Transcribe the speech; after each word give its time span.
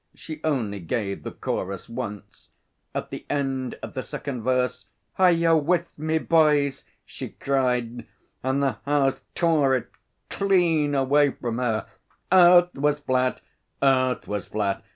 She 0.15 0.41
only 0.43 0.79
gave 0.79 1.21
the 1.21 1.31
chorus 1.31 1.87
once. 1.87 2.47
At 2.95 3.11
the 3.11 3.23
end 3.29 3.77
of 3.83 3.93
the 3.93 4.01
second 4.01 4.41
verse, 4.41 4.87
'Are 5.19 5.31
you 5.31 5.55
with 5.55 5.85
me, 5.95 6.17
boys?' 6.17 6.83
she 7.05 7.29
cried, 7.29 8.07
and 8.41 8.63
the 8.63 8.77
house 8.87 9.21
tore 9.35 9.75
it 9.75 9.89
clean 10.27 10.95
away 10.95 11.29
from 11.29 11.59
her 11.59 11.85
'Earth 12.31 12.73
was 12.73 12.97
flat 12.97 13.41
Earth 13.83 14.27
was 14.27 14.47
flat. 14.47 14.83